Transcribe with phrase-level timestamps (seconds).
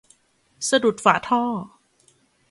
[0.69, 1.41] สะดุดฝาท่อ